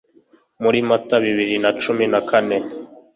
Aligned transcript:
muri 0.63 0.79
Mata 0.89 1.15
bibiri 1.23 1.55
na 1.63 1.71
cumi 1.81 2.05
nakane, 2.11 2.57